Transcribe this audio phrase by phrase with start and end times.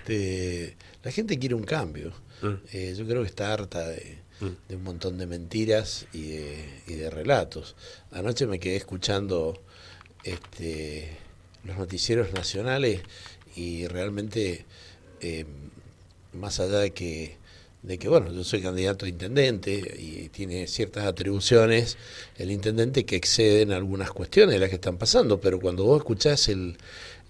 [0.00, 2.12] Este, la gente quiere un cambio.
[2.42, 2.54] Mm.
[2.72, 4.18] Eh, yo creo que está harta de,
[4.68, 7.76] de un montón de mentiras y de, y de relatos.
[8.10, 9.60] Anoche me quedé escuchando
[10.24, 11.16] este,
[11.64, 13.02] los noticieros nacionales
[13.56, 14.64] y realmente,
[15.20, 15.44] eh,
[16.32, 17.36] más allá de que,
[17.82, 21.96] de que, bueno, yo soy candidato a intendente y tiene ciertas atribuciones
[22.36, 26.48] el intendente que exceden algunas cuestiones de las que están pasando, pero cuando vos escuchás
[26.48, 26.76] el,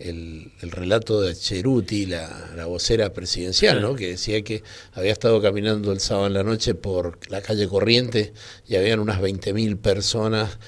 [0.00, 3.94] el, el relato de Cheruti, la, la vocera presidencial, ¿no?
[3.94, 4.62] que decía que
[4.94, 8.32] había estado caminando el sábado en la noche por la calle Corriente
[8.66, 10.58] y habían unas 20.000 personas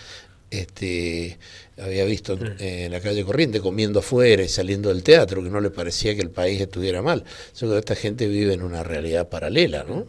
[0.52, 1.38] este,
[1.78, 5.60] había visto en, en la calle Corriente comiendo afuera y saliendo del teatro, que no
[5.62, 7.24] le parecía que el país estuviera mal.
[7.54, 10.06] Yo creo que esta gente vive en una realidad paralela, ¿no?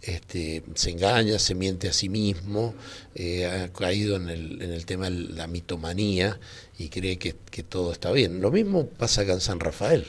[0.00, 2.74] Este, se engaña, se miente a sí mismo,
[3.14, 6.38] eh, ha caído en el, en el tema de la mitomanía
[6.80, 8.40] y cree que, todo está bien.
[8.40, 10.06] Lo mismo pasa acá en San Rafael.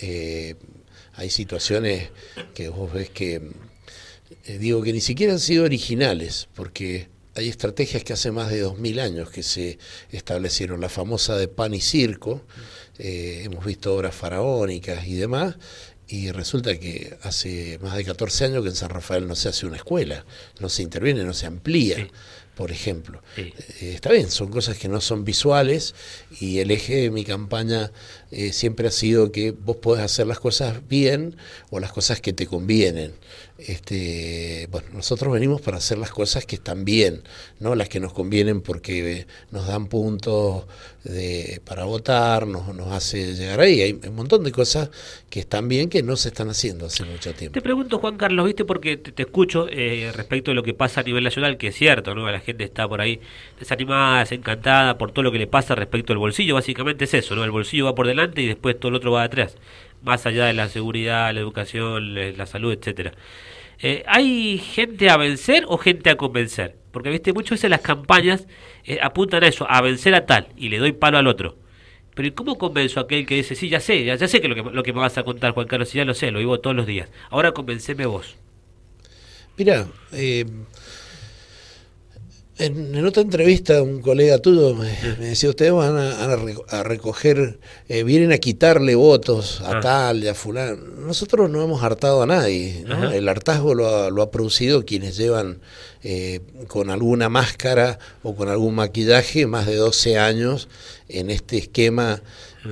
[0.00, 0.54] Eh,
[1.14, 2.10] hay situaciones
[2.54, 3.40] que vos ves que,
[4.44, 8.60] eh, digo, que ni siquiera han sido originales, porque hay estrategias que hace más de
[8.60, 9.78] dos mil años que se
[10.12, 12.42] establecieron, la famosa de pan y circo,
[12.98, 15.56] eh, hemos visto obras faraónicas y demás,
[16.06, 19.64] y resulta que hace más de 14 años que en San Rafael no se hace
[19.64, 20.26] una escuela,
[20.60, 22.06] no se interviene, no se amplía.
[22.54, 23.22] Por ejemplo.
[23.36, 23.52] Sí.
[23.80, 25.94] Eh, está bien, son cosas que no son visuales
[26.40, 27.90] y el eje de mi campaña
[28.30, 31.36] eh, siempre ha sido que vos podés hacer las cosas bien
[31.70, 33.12] o las cosas que te convienen.
[33.56, 37.22] Este, bueno, nosotros venimos para hacer las cosas que están bien,
[37.60, 40.64] no las que nos convienen porque nos dan puntos
[41.04, 43.80] de, para votar, nos, nos hace llegar ahí.
[43.80, 44.90] Hay un montón de cosas
[45.30, 47.54] que están bien que no se están haciendo hace mucho tiempo.
[47.54, 48.64] Te pregunto, Juan Carlos, ¿viste?
[48.64, 51.76] Porque te, te escucho eh, respecto de lo que pasa a nivel nacional, que es
[51.76, 52.28] cierto, ¿no?
[52.28, 53.20] La gente está por ahí
[53.60, 56.54] desanimada, desencantada por todo lo que le pasa respecto al bolsillo.
[56.54, 57.44] Básicamente es eso, ¿no?
[57.44, 59.56] El bolsillo va por delante y después todo el otro va atrás.
[60.04, 63.12] Más allá de la seguridad, la educación, la salud, etcétera.
[63.80, 66.76] Eh, ¿Hay gente a vencer o gente a convencer?
[66.92, 68.46] Porque, viste, muchas veces las campañas
[68.84, 71.58] eh, apuntan a eso, a vencer a tal, y le doy palo al otro.
[72.14, 74.54] Pero ¿y cómo convenzo a aquel que dice, sí, ya sé, ya, sé que lo,
[74.54, 76.60] que lo que me vas a contar, Juan Carlos, sí, ya lo sé, lo vivo
[76.60, 77.10] todos los días.
[77.30, 78.36] Ahora convenceme vos.
[79.56, 80.44] Mira, eh,
[82.58, 84.88] en, en otra entrevista un colega tuyo me,
[85.18, 89.78] me decía, ustedes van a, a reco- a recoger, eh, vienen a quitarle votos a
[89.78, 89.80] Ah.
[89.80, 90.76] tal y a fulano.
[90.76, 95.58] Nosotros no hemos hartado a nadie, el hartazgo lo ha, lo ha producido quienes llevan
[96.04, 100.68] eh, con alguna máscara o con algún maquillaje más de 12 años
[101.08, 102.22] en este esquema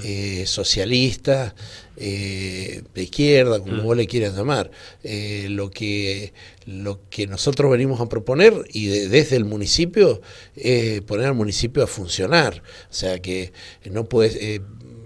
[0.02, 1.54] eh, socialista,
[1.96, 4.70] eh, de izquierda, como vos le quieras llamar.
[5.04, 6.32] Eh, lo, que,
[6.66, 10.20] lo que nosotros venimos a proponer y de- desde el municipio
[10.56, 12.62] es poner al municipio a funcionar.
[12.90, 13.52] O sea que
[13.90, 14.60] no puedes...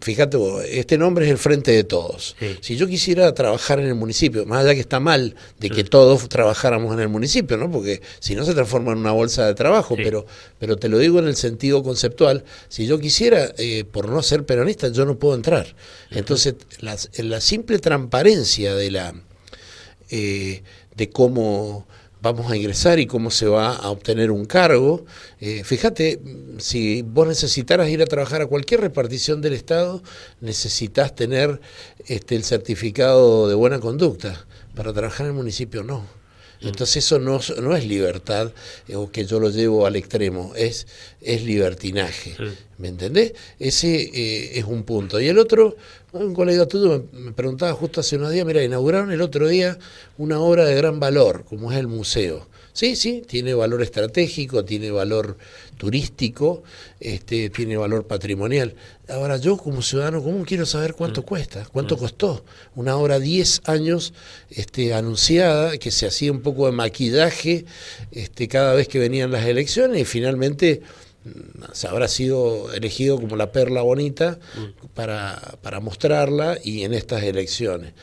[0.07, 2.37] Fíjate vos, este nombre es el frente de todos.
[2.39, 2.57] Sí.
[2.61, 6.29] Si yo quisiera trabajar en el municipio, más allá que está mal de que todos
[6.29, 7.69] trabajáramos en el municipio, ¿no?
[7.73, 10.03] Porque si no se transforma en una bolsa de trabajo, Sí.
[10.05, 10.25] pero,
[10.61, 14.47] pero te lo digo en el sentido conceptual, si yo quisiera, eh, por no ser
[14.47, 15.75] peronista, yo no puedo entrar.
[16.13, 19.13] Entonces, la simple transparencia de la
[20.11, 20.63] eh,
[20.95, 21.89] de cómo
[22.33, 25.05] vamos a ingresar y cómo se va a obtener un cargo.
[25.41, 26.21] Eh, fíjate,
[26.59, 30.03] si vos necesitaras ir a trabajar a cualquier repartición del Estado,
[30.41, 31.61] necesitas tener
[32.07, 34.45] este, el certificado de buena conducta.
[34.75, 36.05] Para trabajar en el municipio no.
[36.69, 38.53] Entonces eso no, no es libertad
[38.89, 40.87] eh, o que yo lo llevo al extremo, es,
[41.21, 42.35] es libertinaje.
[42.37, 42.45] Sí.
[42.79, 43.33] ¿Me entendés?
[43.59, 45.21] Ese eh, es un punto.
[45.21, 45.77] Y el otro,
[46.13, 49.79] un colega tuyo me, me preguntaba justo hace unos días, mira, inauguraron el otro día
[50.19, 52.47] una obra de gran valor, como es el museo.
[52.77, 55.39] Sí, sí, tiene valor estratégico, tiene valor
[55.79, 56.63] turístico,
[57.01, 58.75] este, tiene valor patrimonial.
[59.09, 62.45] Ahora yo como ciudadano común quiero saber cuánto cuesta, cuánto costó.
[62.75, 64.13] Una obra 10 años
[64.51, 67.65] este, anunciada, que se hacía un poco de maquillaje
[68.13, 70.83] este, cada vez que venían las elecciones y finalmente
[71.25, 74.39] mm, se habrá sido elegido como la perla bonita
[74.93, 77.95] para, para mostrarla y en estas elecciones.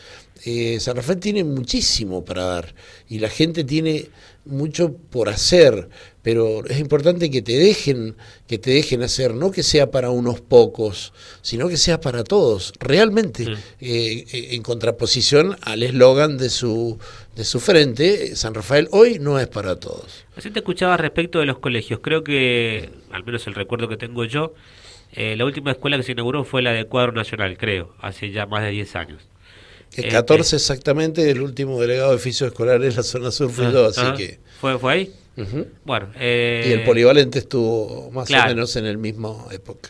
[0.46, 2.76] Eh, San Rafael tiene muchísimo para dar
[3.08, 4.10] y la gente tiene
[4.46, 5.88] mucho por hacer,
[6.22, 10.42] pero es importante que te dejen, que te dejen hacer, no que sea para unos
[10.42, 13.54] pocos, sino que sea para todos, realmente, Mm.
[13.54, 16.98] eh, eh, en contraposición al eslogan de su,
[17.38, 20.26] de su frente, San Rafael hoy no es para todos.
[20.36, 22.02] Así te escuchaba respecto de los colegios.
[22.04, 24.54] Creo que, al menos el recuerdo que tengo yo,
[25.14, 28.46] eh, la última escuela que se inauguró fue la de Cuadro Nacional, creo, hace ya
[28.46, 29.24] más de 10 años.
[29.96, 33.72] El Este- 14 exactamente, el último delegado de oficios escolares de la zona sur fui
[33.72, 34.16] yo, así Ajá.
[34.16, 34.40] que...
[34.60, 35.14] ¿Fue, ¿Fue ahí?
[35.84, 36.10] Bueno.
[36.20, 38.52] eh, Y el polivalente estuvo más claro.
[38.52, 39.90] o menos en el mismo época.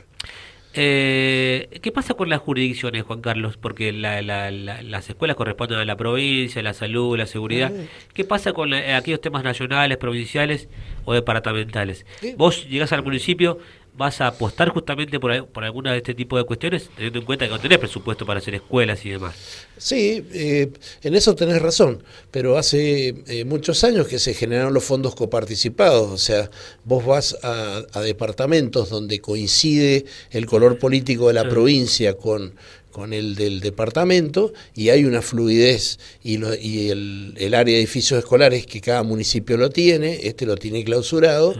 [0.75, 3.57] Eh, ¿Qué pasa con las jurisdicciones, Juan Carlos?
[3.57, 7.71] Porque las escuelas corresponden a la provincia, la salud, la seguridad.
[8.13, 10.67] ¿Qué pasa con aquellos temas nacionales, provinciales
[11.05, 12.05] o departamentales?
[12.37, 13.59] Vos llegás al municipio,
[13.95, 17.45] vas a apostar justamente por, por alguna de este tipo de cuestiones, teniendo en cuenta
[17.45, 19.35] que no tenés presupuesto para hacer escuelas y demás.
[19.77, 20.71] Sí, eh,
[21.03, 26.11] en eso tenés razón, pero hace eh, muchos años que se generaron los fondos coparticipados,
[26.11, 26.49] o sea,
[26.85, 32.53] vos vas a, departamentos donde coincide el color político de la provincia con,
[32.93, 38.19] con el del departamento y hay una fluidez y, y el, el, área de edificios
[38.19, 41.55] escolares que cada municipio lo tiene, este lo tiene clausurado,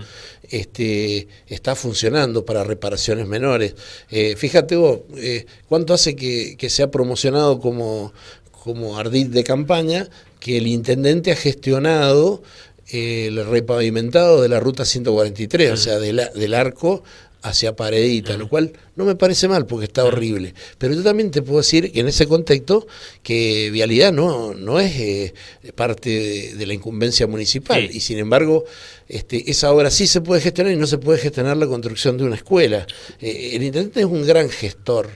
[0.49, 3.75] este, está funcionando para reparaciones menores.
[4.11, 8.13] Eh, fíjate vos, eh, ¿cuánto hace que, que se ha promocionado como,
[8.51, 10.07] como ardid de campaña
[10.39, 12.43] que el intendente ha gestionado
[12.89, 17.03] el repavimentado de la ruta 143, o sea, del arco
[17.43, 20.53] hacia Paredita, lo cual no me parece mal porque está horrible.
[20.77, 22.87] Pero yo también te puedo decir que en ese contexto
[23.21, 25.33] que vialidad no, no es eh,
[25.75, 28.63] parte de, la incumbencia municipal y sin embargo
[29.09, 32.23] este, esa obra sí se puede gestionar y no se puede gestionar la construcción de
[32.23, 32.87] una escuela.
[33.19, 35.09] Eh, el intendente es un gran gestor.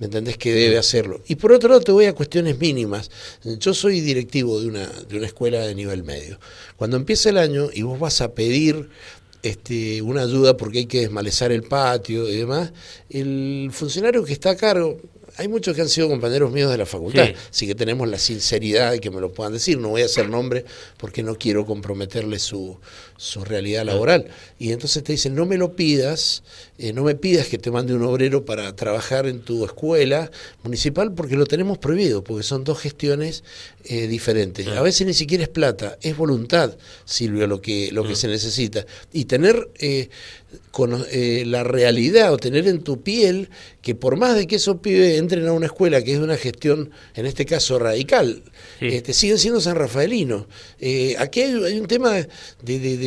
[0.00, 1.22] ¿Me entendés que debe hacerlo?
[1.28, 3.12] Y por otro lado te voy a cuestiones mínimas.
[3.44, 6.40] Yo soy directivo de una, de una escuela de nivel medio.
[6.76, 8.88] Cuando empieza el año y vos vas a pedir
[9.44, 12.72] este, una ayuda porque hay que desmalezar el patio y demás,
[13.10, 14.98] el funcionario que está a cargo,
[15.36, 18.92] hay muchos que han sido compañeros míos de la facultad, así que tenemos la sinceridad
[18.92, 19.78] de que me lo puedan decir.
[19.78, 20.64] No voy a hacer nombre
[20.96, 22.78] porque no quiero comprometerle su,
[23.16, 24.26] su realidad laboral.
[24.58, 26.42] Y entonces te dicen, no me lo pidas,
[26.78, 30.30] eh, no me pidas que te mande un obrero para trabajar en tu escuela
[30.62, 33.44] municipal porque lo tenemos prohibido, porque son dos gestiones
[33.84, 34.66] eh, diferentes.
[34.68, 38.86] A veces ni siquiera es plata, es voluntad, Silvio, lo que, lo que se necesita.
[39.12, 40.08] Y tener eh,
[40.70, 41.04] con,
[41.46, 43.48] la realidad o tener en tu piel
[43.84, 46.36] que por más de que esos pibes entren a una escuela que es de una
[46.36, 48.42] gestión, en este caso radical,
[48.80, 50.46] este, siguen siendo San Rafaelinos.
[50.80, 52.28] Eh, aquí hay, un tema de,
[52.62, 53.03] de, de,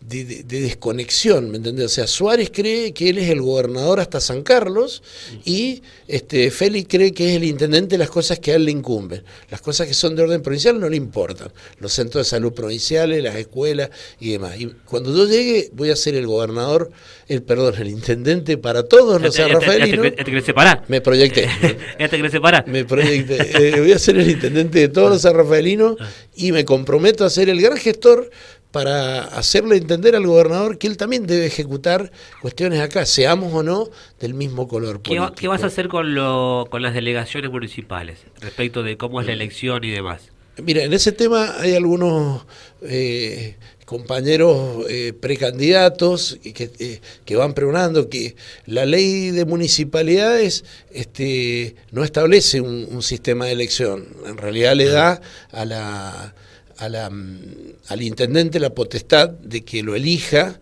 [0.00, 1.86] desconexión, ¿me entendés?
[1.86, 5.02] O sea, Suárez cree que él es el gobernador hasta San Carlos
[5.44, 8.70] y este, Félix cree que es el intendente de las cosas que a él le
[8.70, 9.22] incumben.
[9.50, 11.50] Las cosas que son de orden provincial no le importan.
[11.78, 13.90] Los centros de salud provinciales, las escuelas
[14.20, 14.58] y demás.
[14.58, 16.90] Y cuando yo llegue voy a ser el gobernador,
[17.26, 20.06] el perdón, el intendente para todos los San Rafaelinos.
[20.16, 20.84] ¿Ya te, separar?
[20.88, 21.48] Me proyecté.
[21.98, 22.66] ¿Ya te querés separar?
[22.66, 23.68] Me proyecté.
[23.68, 26.08] Eh, voy a ser el intendente de todos los San Rafaelinos ah.
[26.34, 28.30] y me comprometo a ser el gran gestor
[28.78, 33.88] para hacerle entender al gobernador que él también debe ejecutar cuestiones acá, seamos o no
[34.20, 35.34] del mismo color político.
[35.34, 39.32] ¿Qué, vas a hacer con, lo, con las delegaciones municipales respecto de cómo es la
[39.32, 40.30] elección y demás?
[40.62, 42.46] Mira, en ese tema hay algunos
[42.82, 51.74] eh, compañeros eh, precandidatos que, eh, que, van pregonando que la ley de municipalidades este,
[51.90, 55.20] no establece un sistema de elección, en realidad le da
[55.50, 56.34] a la
[56.78, 57.10] a la,
[57.88, 60.60] al intendente la potestad de que lo elija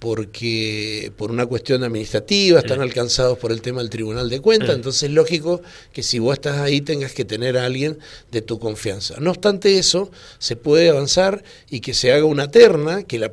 [0.00, 5.04] porque por una cuestión administrativa están alcanzados por el tema del Tribunal de Cuentas, entonces
[5.04, 5.60] es lógico
[5.92, 7.98] que si vos estás ahí tengas que tener a alguien
[8.32, 9.16] de tu confianza.
[9.20, 13.30] No obstante eso, se puede avanzar y que se haga una terna, que la,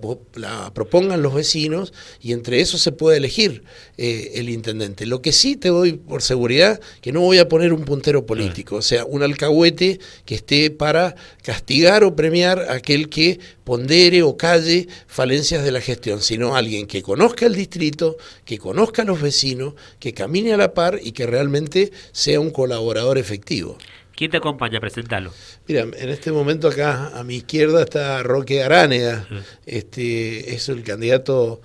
[0.74, 3.64] propongan los vecinos y entre eso se puede elegir
[3.98, 5.06] eh, el intendente.
[5.06, 8.76] Lo que sí te doy por seguridad, que no voy a poner un puntero político,
[8.76, 14.36] o sea, un alcahuete que esté para castigar o premiar a aquel que pondere o
[14.36, 19.22] calle falencias de la gestión, sino alguien que conozca el distrito, que conozca a los
[19.22, 23.78] vecinos, que camine a la par y que realmente sea un colaborador efectivo.
[24.16, 24.80] ¿Quién te acompaña?
[24.80, 25.32] Presentalo.
[25.68, 29.28] Mira, en este momento acá a mi izquierda está Roque Aránega,
[29.68, 31.62] este es el candidato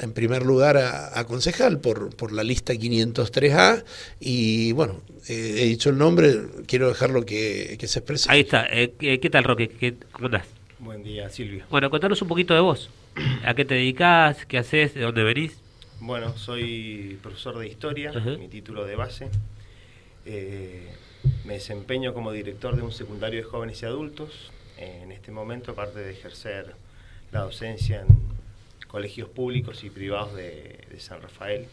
[0.00, 3.84] en primer lugar a, concejal por, por la lista 503A
[4.20, 6.36] y bueno, he dicho el nombre,
[6.66, 8.30] quiero dejarlo que, que se exprese.
[8.30, 9.68] Ahí está, eh, ¿qué tal Roque?
[9.68, 10.46] ¿Qué, ¿Cómo estás?
[10.78, 11.64] Buen día, Silvio.
[11.70, 12.88] Bueno, contanos un poquito de vos.
[13.44, 14.46] ¿A qué te dedicás?
[14.46, 14.94] ¿Qué haces?
[14.94, 15.60] ¿De dónde venís?
[16.00, 19.30] Bueno, soy profesor de historia, mi título de base.
[20.26, 20.88] Eh,
[21.44, 24.52] me desempeño como director de un secundario de jóvenes y adultos.
[24.76, 26.74] en este momento, aparte de ejercer
[27.32, 28.06] la docencia en
[28.86, 31.66] colegios públicos y privados de, San Rafael.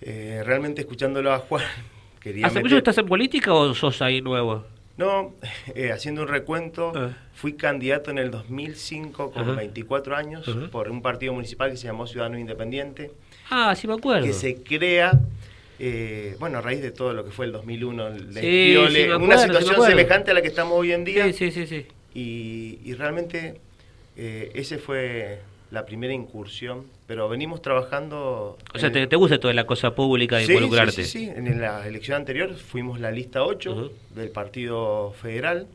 [0.00, 1.64] Eh, realmente escuchándolo a Juan,
[2.20, 2.46] quería...
[2.46, 4.64] ¿Hace mucho estás en política o sos ahí nuevo?
[4.96, 5.34] No,
[5.74, 7.10] eh, haciendo un recuento, ah.
[7.34, 12.06] fui candidato en el 2005 con 24 años por un partido municipal que se llamó
[12.06, 13.12] Ciudadano Independiente.
[13.50, 14.26] Ah, sí me acuerdo.
[14.26, 15.12] Que se crea,
[15.78, 18.06] eh, bueno, a raíz de todo lo que fue el 2001,
[19.20, 21.32] una situación semejante a la que estamos hoy en día.
[21.32, 21.86] Sí, sí, sí.
[22.14, 23.60] Y, realmente
[24.16, 28.56] eh, ese fue la primera incursión, pero venimos trabajando...
[28.74, 31.04] O sea, te, gusta toda la cosa pública de involucrarte?
[31.04, 35.66] Sí, sí, en la elección anterior fuimos la lista 8 del Partido Federal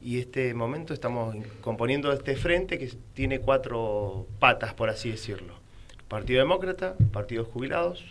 [0.00, 5.54] y este momento estamos componiendo este frente que tiene cuatro patas, por así decirlo.
[6.08, 8.02] Partido Demócrata, Partidos Jubilados.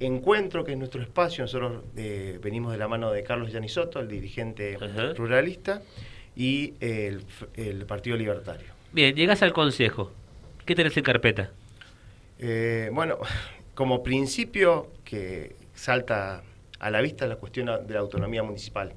[0.00, 4.08] Encuentro, que es nuestro espacio, nosotros eh, venimos de la mano de Carlos Yanisoto, el
[4.08, 4.76] dirigente
[5.16, 5.82] ruralista,
[6.36, 7.22] y el,
[7.54, 8.68] el Partido Libertario.
[8.92, 10.12] Bien, llegas al Consejo.
[10.64, 11.50] ¿Qué tenés en carpeta?
[12.38, 13.18] Eh, bueno,
[13.74, 16.42] como principio que salta
[16.78, 18.92] a la vista la cuestión de la autonomía municipal.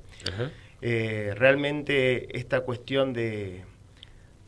[0.82, 3.64] Eh, realmente esta cuestión de,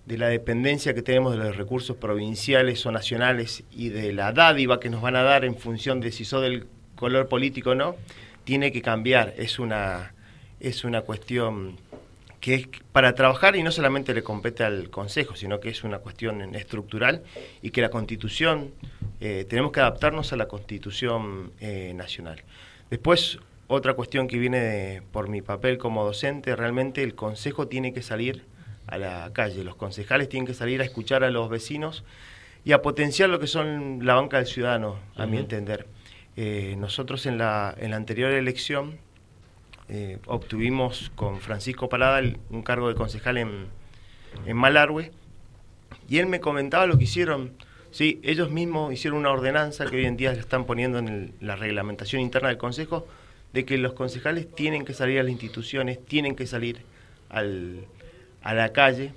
[0.05, 4.79] de la dependencia que tenemos de los recursos provinciales o nacionales y de la dádiva
[4.79, 7.95] que nos van a dar en función de si sos del color político o no,
[8.43, 9.33] tiene que cambiar.
[9.37, 10.13] Es una,
[10.59, 11.77] es una cuestión
[12.39, 15.99] que es para trabajar y no solamente le compete al Consejo, sino que es una
[15.99, 17.23] cuestión estructural
[17.61, 18.71] y que la Constitución,
[19.19, 22.43] eh, tenemos que adaptarnos a la Constitución eh, Nacional.
[22.89, 28.01] Después, otra cuestión que viene por mi papel como docente, realmente el Consejo tiene que
[28.01, 28.45] salir
[28.87, 32.03] a la calle, los concejales tienen que salir a escuchar a los vecinos
[32.63, 35.87] y a potenciar lo que son la banca del ciudadano, a mi entender.
[36.35, 38.97] Eh, nosotros en la, en la anterior elección
[39.89, 43.67] eh, obtuvimos con Francisco Parada un cargo de concejal en,
[44.45, 45.11] en Malargüe
[46.09, 47.53] y él me comentaba lo que hicieron.
[47.91, 52.21] Sí, ellos mismos hicieron una ordenanza que hoy en día están poniendo en la reglamentación
[52.21, 53.07] interna del Consejo
[53.53, 56.81] de que los concejales tienen que salir a las instituciones, tienen que salir
[57.29, 57.85] al,
[58.41, 59.13] a la calle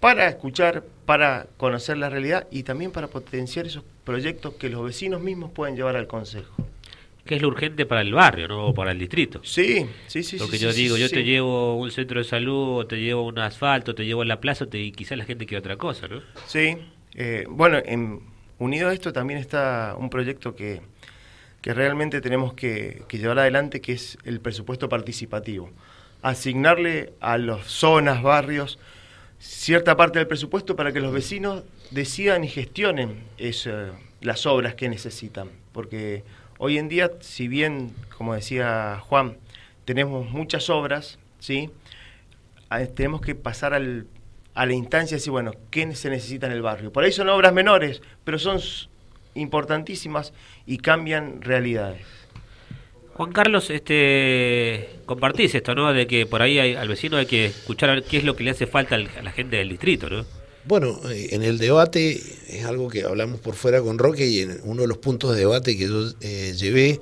[0.00, 5.22] para escuchar, para conocer la realidad y también para potenciar esos proyectos que los vecinos
[5.22, 6.52] mismos pueden llevar al Consejo
[7.24, 9.40] que es lo urgente para el barrio, no para el distrito.
[9.44, 10.38] Sí, sí, sí.
[10.38, 13.94] Porque yo digo, yo te llevo un centro de salud, o te llevo un asfalto,
[13.94, 16.20] te llevo a la plaza, te, y quizás la gente quiere otra cosa, ¿no?
[16.46, 16.76] Sí.
[17.14, 18.20] Eh, bueno, en,
[18.58, 20.80] unido a esto también está un proyecto que,
[21.62, 25.70] que realmente tenemos que, llevar adelante, que es el presupuesto participativo.
[26.20, 28.78] Asignarle a las zonas, barrios,
[29.38, 33.22] cierta parte del presupuesto para que los vecinos decidan y gestionen
[34.20, 35.50] las obras que necesitan.
[35.72, 36.24] Porque
[36.64, 39.36] Hoy en día, si bien, como decía Juan,
[39.84, 41.70] tenemos muchas obras, ¿sí?
[42.94, 44.06] tenemos que pasar al,
[44.54, 46.92] a la instancia de decir, bueno, ¿qué se necesita en el barrio?
[46.92, 48.60] Por ahí son obras menores, pero son
[49.34, 50.32] importantísimas
[50.64, 52.06] y cambian realidades.
[53.14, 55.92] Juan Carlos, este, compartís esto, ¿no?
[55.92, 58.68] De que por ahí al vecino hay que escuchar qué es lo que le hace
[58.68, 60.24] falta a la gente del distrito, ¿no?
[60.64, 64.60] Bueno, eh, en el debate es algo que hablamos por fuera con Roque y en
[64.64, 67.00] uno de los puntos de debate que yo eh, llevé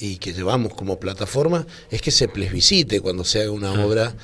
[0.00, 4.14] y que llevamos como plataforma es que se plebiscite cuando se haga una obra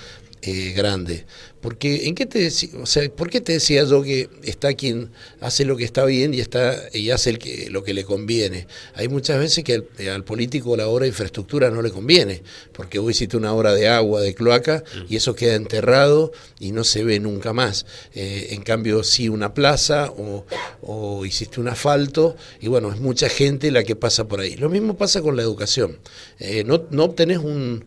[0.42, 1.24] eh, grande.
[1.60, 2.48] Porque, ¿en qué te
[2.80, 6.34] o sea, ¿por qué te decía yo que está quien hace lo que está bien
[6.34, 8.66] y está y hace el que, lo que le conviene?
[8.94, 13.12] Hay muchas veces que al, político la obra de infraestructura no le conviene, porque vos
[13.12, 17.20] hiciste una obra de agua, de cloaca, y eso queda enterrado y no se ve
[17.20, 17.86] nunca más.
[18.12, 20.44] Eh, en cambio, sí una plaza o,
[20.80, 24.56] o hiciste un asfalto, y bueno, es mucha gente la que pasa por ahí.
[24.56, 26.00] Lo mismo pasa con la educación.
[26.40, 27.84] Eh, no, no obtenés un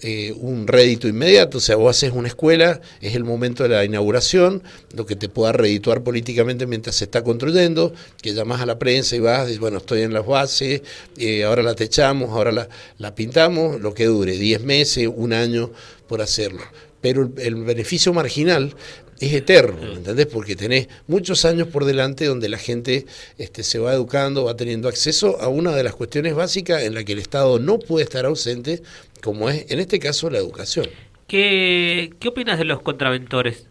[0.00, 3.84] eh, un rédito inmediato, o sea, vos haces una escuela, es el momento de la
[3.84, 4.62] inauguración,
[4.94, 9.16] lo que te pueda redituar políticamente mientras se está construyendo, que llamas a la prensa
[9.16, 10.82] y vas, bueno, estoy en las bases,
[11.16, 15.72] eh, ahora la techamos, ahora la pintamos, lo que dure, 10 meses, un año
[16.06, 16.62] por hacerlo.
[17.00, 18.74] Pero el beneficio marginal
[19.20, 20.26] es eterno, ¿me entendés?
[20.26, 23.06] Porque tenés muchos años por delante donde la gente
[23.36, 27.04] este, se va educando, va teniendo acceso a una de las cuestiones básicas en la
[27.04, 28.82] que el Estado no puede estar ausente,
[29.22, 30.86] como es en este caso la educación.
[31.26, 33.66] ¿Qué, qué opinas de los contraventores?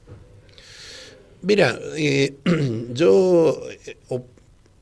[1.41, 2.35] Mira, eh,
[2.93, 4.19] yo, eh,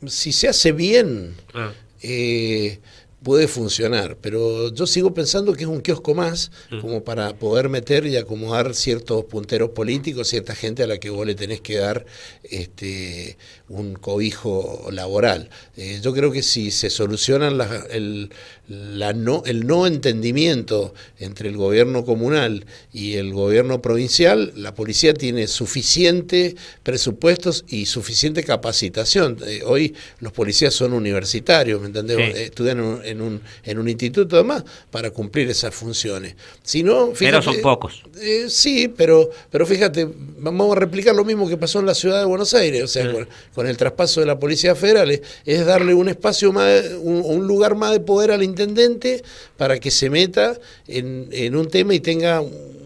[0.07, 1.74] si se hace bien, ah.
[2.01, 2.79] eh,
[3.25, 6.79] puede funcionar, pero yo sigo pensando que es un kiosco más mm.
[6.79, 11.25] como para poder meter y acomodar ciertos punteros políticos, cierta gente a la que vos
[11.25, 12.05] le tenés que dar
[12.44, 13.36] este,
[13.67, 15.50] un cobijo laboral.
[15.75, 18.29] Eh, yo creo que si se solucionan el,
[18.67, 25.15] la no, el no entendimiento entre el gobierno comunal y el gobierno provincial, la policía
[25.15, 29.39] tiene suficiente presupuestos y suficiente capacitación.
[29.48, 32.36] Eh, hoy los policías son universitarios, ¿me entendés?
[32.36, 36.36] Estudian en en un, en un instituto además para cumplir esas funciones.
[36.63, 38.03] Si no, pero son pocos.
[38.22, 40.07] Eh, sí, pero, pero fíjate,
[40.38, 43.12] vamos a replicar lo mismo que pasó en la ciudad de Buenos Aires, o sea,
[43.53, 47.91] con, el traspaso de la Policía Federal, es, darle un espacio más, un, lugar más
[47.91, 49.24] de poder al intendente
[49.57, 52.41] para que se meta en, en un tema y tenga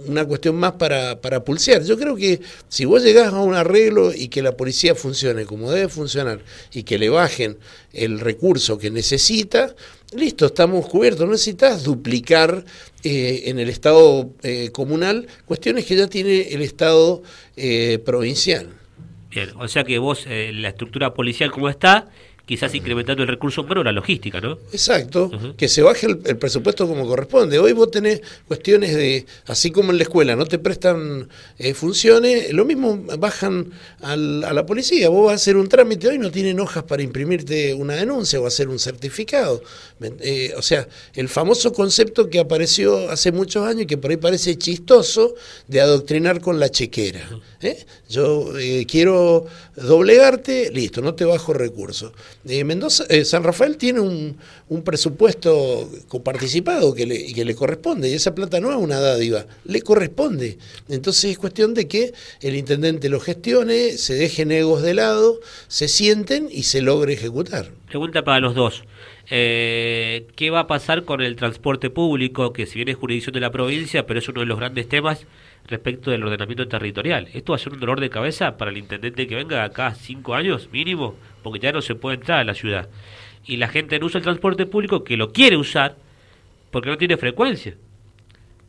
[0.08, 1.84] una cuestión más para, para pulsear.
[1.84, 5.72] Yo creo que si vos llegás a un arreglo y que la policía funcione como
[5.72, 6.40] debe funcionar
[6.74, 7.58] y que le bajen
[7.94, 9.76] el recurso que necesita,
[10.14, 11.26] listo, estamos cubiertos.
[11.26, 12.64] No necesitas duplicar
[13.04, 17.22] eh, en el Estado eh, comunal cuestiones que ya tiene el Estado
[17.56, 18.70] eh, provincial.
[19.30, 22.10] Bien, o sea que vos, la estructura policial como está,
[22.50, 24.58] quizás incrementando el recurso pero la logística, ¿no?
[24.72, 27.60] Exacto, que se baje el, presupuesto como corresponde.
[27.60, 31.30] Hoy vos tenés cuestiones de, así como en la escuela, no te prestan
[31.60, 35.10] eh, funciones, lo mismo bajan al, a la policía.
[35.10, 38.48] Vos vas a hacer un trámite hoy, no tienen hojas para imprimirte una denuncia o
[38.48, 39.62] hacer un certificado.
[40.02, 44.18] Eh, o sea, el famoso concepto que apareció hace muchos años y que por ahí
[44.18, 45.36] parece chistoso
[45.68, 47.30] de adoctrinar con la chequera.
[47.62, 47.86] ¿eh?
[48.10, 48.54] Yo
[48.88, 52.12] quiero doblegarte, listo, no te bajo recursos.
[52.48, 54.38] Eh, Mendoza, eh, San Rafael tiene un,
[54.70, 59.46] un presupuesto coparticipado que le, que le corresponde, y esa plata no es una dádiva,
[59.66, 60.58] le corresponde.
[60.88, 65.90] Entonces es cuestión de que el intendente lo gestione, se dejen egos de lado, se
[65.90, 67.72] sienten y se logre ejecutar.
[67.88, 68.84] Pregunta para los dos.
[69.32, 73.40] Eh, ¿Qué va a pasar con el transporte público, que si bien es jurisdicción de
[73.42, 75.28] la provincia, pero es uno de los grandes temas
[75.68, 77.28] respecto del ordenamiento territorial?
[77.34, 80.34] ¿Esto va a ser un dolor de cabeza para el intendente que venga acá cinco
[80.34, 81.16] años mínimo?
[81.44, 82.90] Porque ya no se puede entrar a la ciudad.
[83.46, 85.96] Y la gente no usa el transporte público que lo quiere usar
[86.72, 87.76] porque no tiene frecuencia.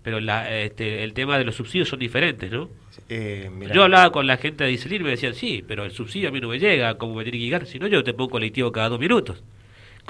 [0.02, 2.70] Pero la, este, el tema de los subsidios son diferentes, ¿no?
[3.08, 6.28] Eh, yo hablaba con la gente de Iselir y me decían, sí, pero el subsidio
[6.28, 7.66] a mí no me llega, como me tiene que llegar?
[7.66, 9.42] Si no, yo te pongo colectivo cada dos minutos.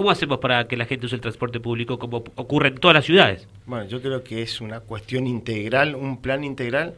[0.01, 3.05] ¿Cómo hacemos para que la gente use el transporte público como ocurre en todas las
[3.05, 3.47] ciudades?
[3.67, 6.95] Bueno, yo creo que es una cuestión integral, un plan integral,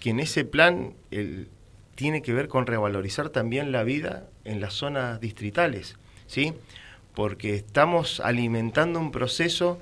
[0.00, 0.92] que en ese plan
[1.94, 6.52] tiene que ver con revalorizar también la vida en las zonas distritales, ¿sí?
[7.14, 9.78] Porque estamos alimentando un proceso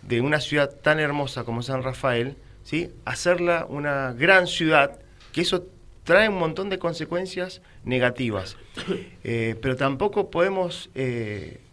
[0.00, 2.88] de una ciudad tan hermosa como San Rafael, ¿sí?
[3.04, 4.98] Hacerla una gran ciudad,
[5.32, 5.66] que eso
[6.04, 8.56] trae un montón de consecuencias negativas.
[9.26, 11.63] Eh, pero tampoco podemos eh,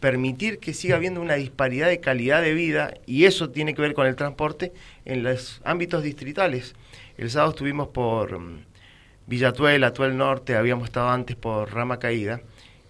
[0.00, 3.94] permitir que siga habiendo una disparidad de calidad de vida, y eso tiene que ver
[3.94, 4.72] con el transporte,
[5.04, 6.74] en los ámbitos distritales.
[7.16, 8.64] El sábado estuvimos por mm,
[9.26, 12.40] Villatuel, Atuel Norte, habíamos estado antes por Rama Caída,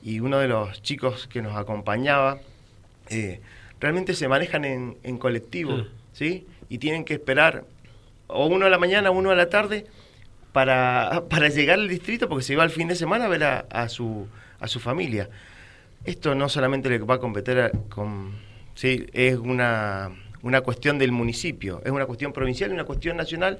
[0.03, 2.41] y uno de los chicos que nos acompañaba,
[3.11, 3.41] eh,
[3.81, 6.47] realmente se manejan en, colectivo, ¿sí?
[6.69, 7.65] Y tienen que esperar
[8.29, 9.87] o uno a la mañana uno a la tarde
[10.53, 13.89] para, para llegar al distrito, porque se va el fin de semana a ver a,
[13.89, 14.29] su,
[14.61, 15.29] a su familia.
[16.09, 18.33] Esto no solamente le va a competir con...
[18.75, 23.59] Sí, es una, una cuestión del municipio, es una cuestión provincial y una cuestión nacional,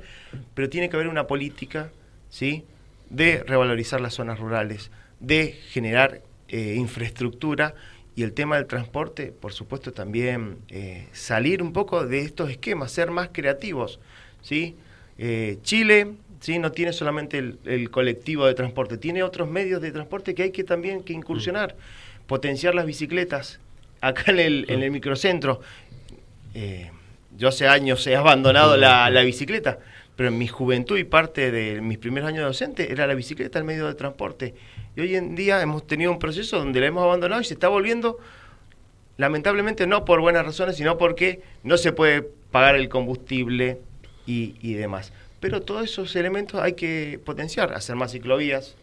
[0.55, 1.91] pero tiene que haber una política,
[2.31, 2.65] ¿sí?
[3.11, 7.75] De revalorizar las zonas rurales, de generar eh, infraestructura
[8.17, 12.91] y el tema del transporte, por supuesto, también eh, salir un poco de estos esquemas,
[12.93, 14.01] ser más creativos,
[14.41, 14.75] ¿sí?
[15.19, 16.59] Eh, Chile ¿sí?
[16.59, 20.65] no tiene solamente el, colectivo de transporte, tiene otros medios de transporte que hay que
[20.65, 21.77] también que incursionar
[22.29, 23.59] potenciar las bicicletas
[24.01, 25.61] acá en el, en el microcentro.
[26.55, 26.91] Eh,
[27.37, 29.79] yo hace años he abandonado la, bicicleta,
[30.15, 33.59] pero en mi juventud y parte de mis primeros años de docente era la bicicleta
[33.59, 34.55] el medio de transporte.
[34.95, 37.69] Y hoy en día hemos tenido un proceso donde la hemos abandonado y se está
[37.69, 38.19] volviendo,
[39.17, 43.81] lamentablemente no por buenas razones, sino porque no se puede pagar el combustible
[44.27, 45.13] y, y demás.
[45.41, 48.77] Pero todos esos elementos hay que potenciar, hacer más ciclovías,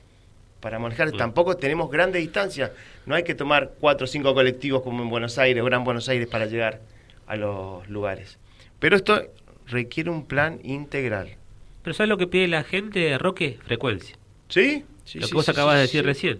[0.59, 1.11] para manejar.
[1.11, 2.71] Tampoco tenemos grandes distancias.
[3.05, 6.09] No hay que tomar cuatro o cinco colectivos como en Buenos Aires o Gran Buenos
[6.09, 6.81] Aires para llegar
[7.27, 8.37] a los lugares.
[8.79, 9.21] Pero esto
[9.67, 11.35] requiere un plan integral.
[11.83, 13.59] Pero ¿sabes lo que pide la gente, Roque?
[13.65, 14.17] Frecuencia.
[14.49, 14.83] ¿Sí?
[15.03, 16.39] sí lo que vos acabas de decir recién.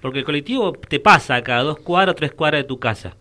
[0.00, 3.16] Porque el colectivo te pasa cada dos cuadras tres cuadras de tu casa.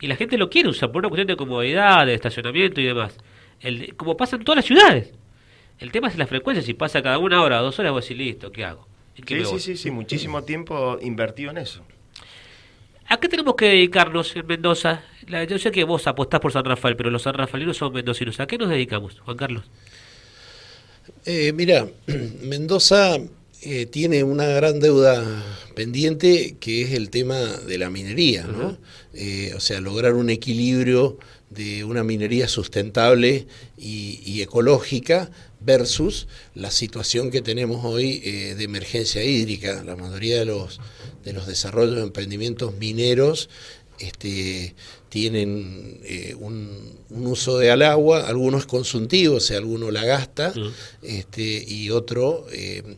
[0.00, 3.16] Y la gente lo quiere usar por una cuestión de comodidad, de estacionamiento y demás.
[3.60, 5.14] El, como pasa en todas las ciudades.
[5.78, 6.62] El tema es la frecuencia.
[6.62, 8.86] Si pasa cada una hora o dos horas, vos decís, listo, ¿qué hago?
[9.16, 11.82] Sí, sí, sí, sí, muchísimo tiempo invertido en eso.
[13.08, 15.02] ¿A qué tenemos que dedicarnos en Mendoza?
[15.48, 18.38] yo sé que vos apostás por San Rafael, pero los San Rafaelinos son mendocinos.
[18.40, 19.64] ¿A qué nos dedicamos, Juan Carlos?
[21.24, 21.86] Eh, mira,
[22.42, 23.18] Mendoza
[23.62, 25.24] eh, tiene una gran deuda
[25.74, 28.76] pendiente que es el tema de la minería, ¿no?
[29.14, 31.18] Eh, o sea, lograr un equilibrio
[31.50, 33.46] de una minería sustentable
[33.78, 35.30] y, ecológica
[35.66, 39.82] versus la situación que tenemos hoy eh, de emergencia hídrica.
[39.84, 40.80] La mayoría de los,
[41.24, 43.50] de los desarrollos de emprendimientos mineros
[43.98, 44.74] este,
[45.08, 50.54] tienen eh, un, uso de al agua, algunos es o sea, alguno la gasta,
[51.02, 52.96] este, y otro eh,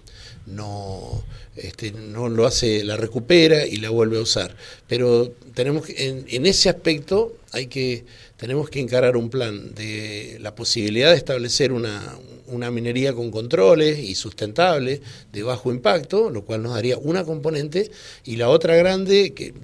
[0.50, 1.22] no,
[1.56, 4.56] este, no lo hace, la recupera y la vuelve a usar.
[4.86, 8.04] Pero tenemos en, en ese aspecto hay que
[8.38, 13.98] tenemos que encarar un plan de la posibilidad de establecer una, una minería con controles
[13.98, 15.00] y sustentable
[15.32, 17.90] de bajo impacto, lo cual nos daría una componente,
[18.24, 19.54] y la otra grande, que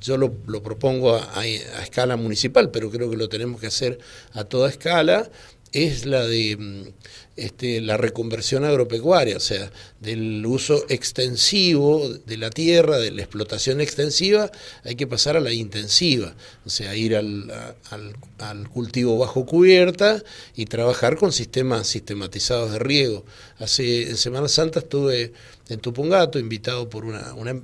[0.00, 0.32] yo lo,
[0.64, 4.00] propongo a, a, escala municipal, pero creo que lo tenemos que hacer
[4.32, 5.30] a toda escala,
[5.72, 6.88] es la de mm,
[7.36, 9.70] este, la reconversión agropecuaria, o sea,
[10.00, 14.50] del uso extensivo de la tierra, de la explotación extensiva,
[14.84, 17.50] hay que pasar a la intensiva, o sea, ir al,
[17.90, 20.22] al, al cultivo bajo cubierta
[20.54, 23.24] y trabajar con sistemas sistematizados de riego.
[23.58, 25.32] Hace, en Semana Santa estuve
[25.68, 27.60] en Tupungato, invitado por una, una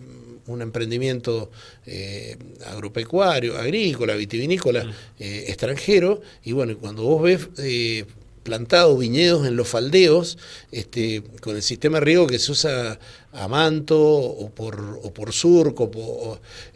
[0.47, 1.51] un emprendimiento
[1.87, 4.91] eh, agropecuario, agrícola, vitivinícola, mm.
[5.21, 8.05] eh, extranjero, y bueno, cuando vos ves eh,
[8.43, 10.39] plantado viñedos en los faldeos,
[10.73, 12.99] este, con el sistema riego que se usa
[13.33, 15.91] a manto o por, o por surco,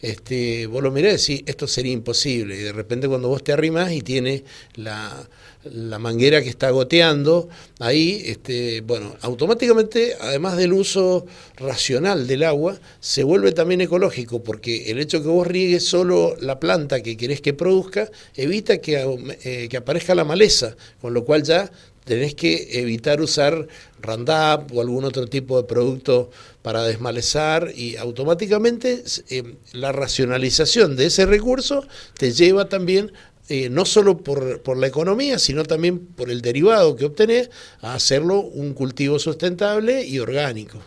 [0.01, 2.57] este, vos lo mirás y decís, esto sería imposible.
[2.57, 5.29] Y de repente cuando vos te arrimas y tiene la,
[5.65, 7.49] la manguera que está goteando,
[7.81, 14.91] ahí, este, bueno, automáticamente, además del uso racional del agua, se vuelve también ecológico, porque
[14.91, 19.69] el hecho que vos riegues solo la planta que querés que produzca, evita que, eh,
[19.69, 21.71] que aparezca la maleza, con lo cual ya
[22.05, 23.67] tenés que evitar usar
[24.01, 26.31] Roundup o algún otro tipo de producto
[26.63, 31.87] para desmalezar y automáticamente eh, la racionalización de ese recurso
[32.19, 33.13] te lleva también
[33.49, 37.51] eh, no solo por, por, la economía, sino también por el derivado que obtenés,
[37.83, 40.79] a hacerlo un cultivo sustentable y orgánico.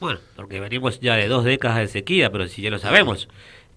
[0.00, 3.28] Bueno, porque venimos ya de dos décadas de sequía, pero si ya lo sabemos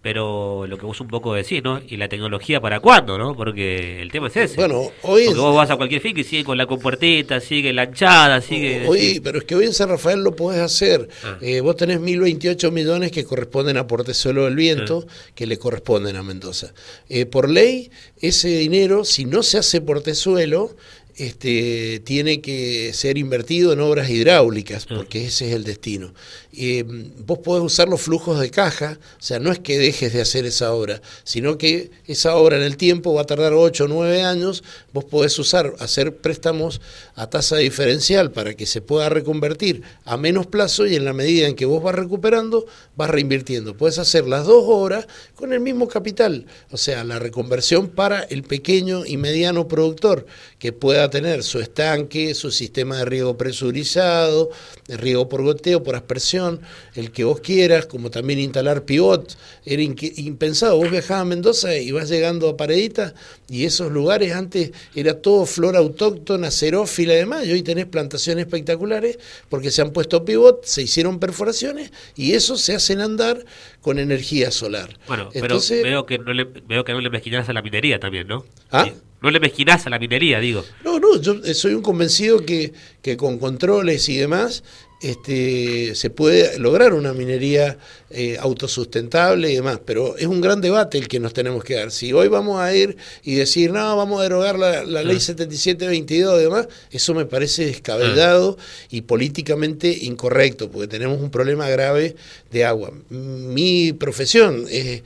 [0.01, 1.81] pero lo que vos un poco decís, ¿no?
[1.85, 3.35] ¿Y la tecnología para cuándo, no?
[3.35, 4.55] Porque el tema es ese.
[4.55, 5.25] Bueno, hoy...
[5.25, 8.87] Porque vos vas a cualquier finca y sigue con la compuertita, sigue la anchada, sigue...
[8.87, 11.09] Hoy, pero es que hoy en San Rafael lo podés hacer.
[11.23, 11.37] Ah.
[11.41, 15.11] Eh, vos tenés 1.028 millones que corresponden a Portezuelo del Viento, ah.
[15.33, 16.73] que le corresponden a Mendoza.
[17.09, 20.75] Eh, por ley, ese dinero, si no se hace Portezuelo,
[21.17, 24.95] este, tiene que ser invertido en obras hidráulicas, ah.
[24.97, 26.13] porque ese es el destino.
[26.53, 26.83] Eh,
[27.25, 30.45] vos podés usar los flujos de caja, o sea, no es que dejes de hacer
[30.45, 34.23] esa obra, sino que esa obra en el tiempo va a tardar 8 o 9
[34.23, 36.81] años, vos podés usar, hacer préstamos
[37.15, 41.47] a tasa diferencial para que se pueda reconvertir a menos plazo y en la medida
[41.47, 43.75] en que vos vas recuperando, vas reinvirtiendo.
[43.75, 48.43] Puedes hacer las dos obras con el mismo capital, o sea, la reconversión para el
[48.43, 50.25] pequeño y mediano productor
[50.59, 54.49] que pueda tener su estanque, su sistema de riego presurizado,
[54.87, 56.61] de riego por goteo, por aspersión,
[56.95, 60.77] el que vos quieras, como también instalar pivot, era impensado.
[60.77, 63.13] Vos viajabas a Mendoza y vas llegando a Paredita
[63.49, 68.45] y esos lugares antes era todo flora autóctona, xerófila y demás, y hoy tenés plantaciones
[68.45, 73.45] espectaculares porque se han puesto pivot, se hicieron perforaciones y eso se hacen andar
[73.81, 74.97] con energía solar.
[75.07, 78.27] Bueno, pero veo que no le, veo que no le mezquinás a la minería también,
[78.27, 78.45] ¿no?
[78.71, 78.89] ¿Ah?
[79.21, 80.63] No le mezquinás a la minería, digo.
[80.83, 84.63] No, no, yo soy un convencido que, que con controles y demás
[85.01, 87.77] este, se puede lograr una minería
[88.09, 91.91] eh, autosustentable y demás, pero es un gran debate el que nos tenemos que dar.
[91.91, 96.33] Si hoy vamos a ir y decir, no, vamos a derogar la, la ley 7722
[96.33, 96.39] ah.
[96.39, 98.63] y demás, eso me parece descabellado ah.
[98.89, 102.15] y políticamente incorrecto, porque tenemos un problema grave
[102.49, 102.93] de agua.
[103.09, 105.03] Mi profesión es,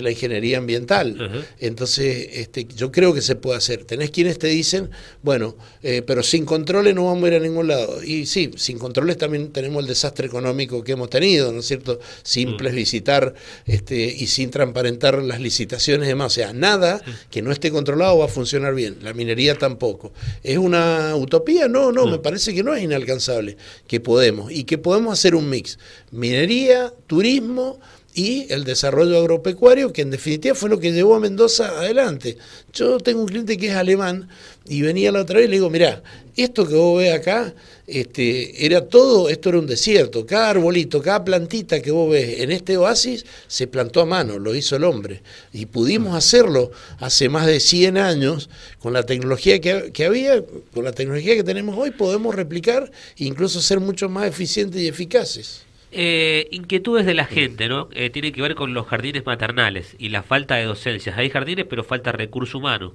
[0.00, 3.84] la ingeniería ambiental, entonces este, yo creo que se puede hacer.
[3.84, 4.90] Tenés quienes te dicen,
[5.22, 8.02] bueno, eh, pero sin controles no vamos a ir a ningún lado.
[8.02, 11.98] Y sí, sin controles también tenemos el desastre económico que hemos tenido, ¿no es cierto?
[12.36, 12.76] Simples mm.
[12.76, 16.32] licitar este, y sin transparentar las licitaciones y demás.
[16.32, 18.98] O sea, nada que no esté controlado va a funcionar bien.
[19.00, 20.12] La minería tampoco.
[20.42, 21.66] ¿Es una utopía?
[21.66, 25.48] No, no, me parece que no es inalcanzable, que podemos y que podemos hacer un
[25.48, 25.78] mix.
[26.10, 27.80] Minería, turismo,
[28.16, 32.38] y el desarrollo agropecuario, que en definitiva fue lo que llevó a Mendoza adelante.
[32.72, 34.26] Yo tengo un cliente que es alemán
[34.66, 36.02] y venía la otra vez y le digo, mirá,
[36.34, 37.54] esto que vos ves acá,
[37.86, 42.52] este, era todo, esto era un desierto, cada arbolito, cada plantita que vos ves en
[42.52, 45.20] este oasis se plantó a mano, lo hizo el hombre.
[45.52, 48.48] Y pudimos hacerlo hace más de 100 años
[48.78, 53.24] con la tecnología que, que había, con la tecnología que tenemos hoy, podemos replicar e
[53.24, 55.65] incluso ser mucho más eficientes y eficaces.
[55.92, 57.88] Eh, inquietudes de la gente, ¿no?
[57.92, 61.16] Eh, tiene que ver con los jardines maternales y la falta de docencias.
[61.16, 62.94] Hay jardines, pero falta recurso humano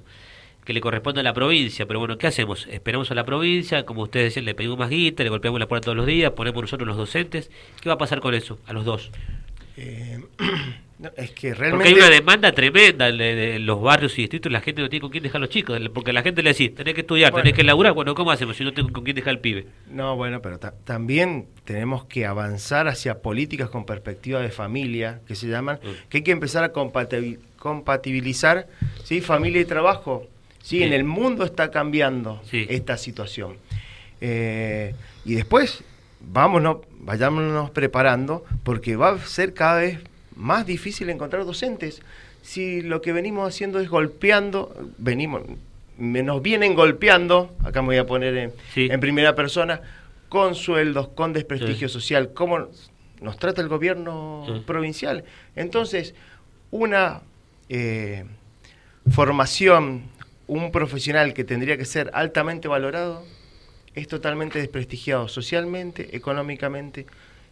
[0.64, 1.86] que le corresponde a la provincia.
[1.86, 2.66] Pero bueno, ¿qué hacemos?
[2.70, 5.86] Esperamos a la provincia, como ustedes decían, le pedimos más guita, le golpeamos la puerta
[5.86, 7.50] todos los días, ponemos nosotros los docentes.
[7.80, 9.10] ¿Qué va a pasar con eso, a los dos?
[9.76, 10.20] Eh,
[11.16, 11.84] es que realmente...
[11.84, 15.10] Porque hay una demanda tremenda de, los barrios y distritos, la gente no tiene con
[15.10, 17.92] quién dejar los chicos, porque la gente le dice, tenés que estudiar, tenés que laburar,
[17.92, 19.66] bueno, ¿cómo hacemos si no tengo con quién dejar el pibe?
[19.90, 25.48] No, bueno, pero también tenemos que avanzar hacia políticas con perspectiva de familia, que se
[25.48, 26.08] llaman, mm.
[26.08, 28.68] que hay que empezar a compatibilizar
[29.04, 29.20] ¿sí?
[29.20, 30.26] familia y trabajo.
[30.62, 30.82] ¿sí?
[30.82, 33.56] En el mundo está cambiando esta situación.
[34.20, 35.82] Eh, y después,
[36.20, 39.98] vámonos, vayámonos preparando, porque va a ser cada vez
[40.36, 42.02] más difícil encontrar docentes.
[42.42, 45.42] Si lo que venimos haciendo es golpeando, venimos,
[45.98, 49.80] nos vienen golpeando, acá me voy a poner en, primera persona,
[50.28, 52.68] con sueldos, con desprestigio social, como
[53.20, 55.24] nos trata el gobierno provincial.
[55.54, 56.14] Entonces,
[56.70, 57.20] una
[57.68, 58.24] eh,
[59.10, 60.02] formación,
[60.46, 63.24] un profesional que tendría que ser altamente valorado,
[63.94, 67.06] es totalmente desprestigiado socialmente, económicamente.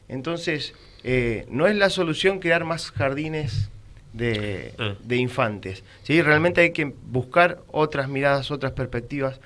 [0.08, 3.70] Entonces, eh, no es la solución crear más jardines
[4.12, 4.94] de, ah.
[5.14, 5.84] infantes.
[6.02, 6.20] ¿sí?
[6.22, 9.40] Realmente hay que buscar otras miradas, otras perspectivas.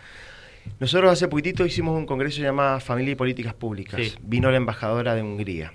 [0.81, 4.01] Nosotros hace poquitito hicimos un congreso llamado Familia y Políticas Públicas.
[4.23, 5.73] Vino la embajadora de Hungría.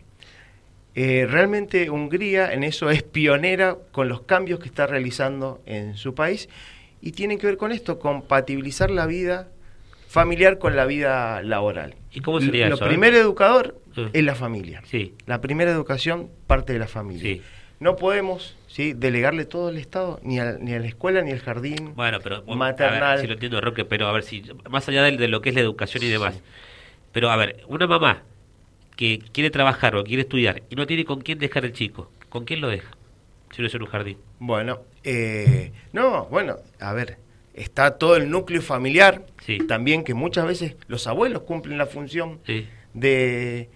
[0.96, 6.16] Eh, realmente Hungría en eso es pionera con los cambios que está realizando en su
[6.16, 6.50] país
[7.02, 9.50] y tiene que ver con esto, compatibilizar la vida
[10.10, 11.96] familiar con la vida laboral.
[12.12, 12.86] ¿Y cómo sería Lo eso?
[12.86, 13.80] Lo primer educador
[14.14, 14.82] es la familia.
[14.86, 15.16] Sí.
[15.26, 17.42] La primera educación parte de la familia.
[17.80, 18.94] No podemos ¿sí?
[18.94, 22.44] delegarle todo al Estado, ni a, ni a la escuela, ni al jardín bueno, pero,
[22.44, 23.20] maternal.
[23.20, 25.62] si lo entiendo, Roque, pero a ver, si más allá de, lo que es la
[25.62, 26.42] educación y demás.
[27.14, 28.24] Pero a ver, una mamá
[28.98, 32.44] que quiere trabajar o quiere estudiar y no tiene con quién dejar el chico, ¿con
[32.44, 32.92] quién lo deja?
[33.52, 34.18] Si no es en un jardín.
[34.40, 37.18] Bueno, eh, no, bueno, a ver,
[37.54, 39.26] está todo el núcleo familiar,
[39.68, 42.40] también que muchas veces los abuelos cumplen la función
[42.94, 43.70] de,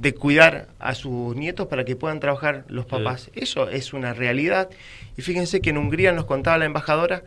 [0.00, 3.30] de, cuidar a sus nietos para que puedan trabajar los papás.
[3.34, 4.70] Eso es una realidad.
[5.16, 7.22] Y fíjense que en Hungría nos contaba la embajadora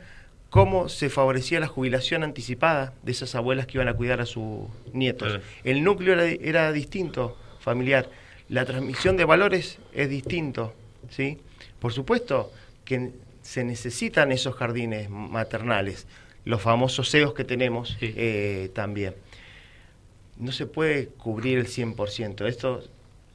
[0.49, 4.67] cómo se favorecía la jubilación anticipada de esas abuelas que iban a cuidar a sus
[4.93, 5.39] nietos.
[5.63, 8.09] El núcleo era, era, distinto, familiar.
[8.49, 10.73] La transmisión de valores es distinto,
[11.09, 11.39] ¿sí?
[11.79, 12.51] Por supuesto
[12.85, 16.07] que se necesitan esos jardines maternales,
[16.45, 19.13] los famosos CEOs que tenemos eh, también.
[20.37, 22.47] No se puede cubrir el 100%.
[22.47, 22.83] Esto,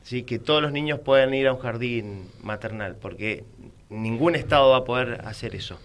[0.03, 3.45] sí, que todos los niños puedan ir a un jardín maternal, porque
[3.89, 5.79] ningún Estado va a poder hacer eso.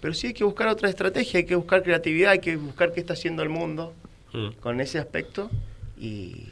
[0.00, 3.00] Pero sí hay que buscar otra estrategia, hay que buscar creatividad, hay que buscar qué
[3.00, 3.92] está haciendo el mundo
[4.32, 4.60] mm.
[4.60, 5.50] con ese aspecto
[5.98, 6.46] y,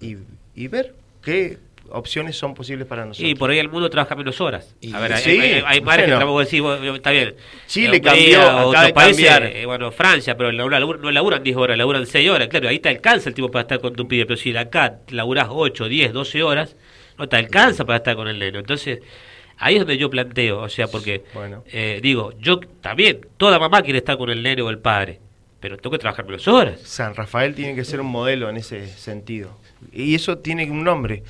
[0.00, 1.58] y ver qué
[1.90, 3.30] opciones son posibles para nosotros.
[3.30, 4.74] Y por ahí el mundo trabaja menos horas.
[4.92, 5.22] a ver, hay,
[5.66, 6.62] hay, que trabajan, decir,
[6.94, 7.34] está bien.
[7.66, 12.30] Chile cambió, otros países, eh, bueno, Francia, pero no, no laburan 10 horas, laburan 6
[12.30, 12.48] horas.
[12.48, 15.48] Claro, ahí te alcanza el tiempo para estar con tu pibe, pero si acá laburás
[15.50, 16.76] 8, 10, 12 horas,
[17.18, 18.58] no te alcanza para estar con el neno.
[18.58, 19.00] Entonces,
[19.58, 21.24] ahí es donde yo planteo, o sea, porque
[21.72, 25.20] eh, digo, yo también, toda mamá quiere estar con el neno o el padre,
[25.60, 26.80] pero tengo que trabajar menos horas.
[26.82, 29.58] San Rafael tiene que ser un modelo en ese sentido.
[29.92, 31.22] Y eso tiene un nombre,